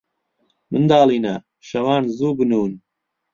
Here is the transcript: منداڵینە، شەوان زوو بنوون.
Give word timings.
منداڵینە، 0.71 1.33
شەوان 1.67 2.03
زوو 2.17 2.37
بنوون. 2.37 2.73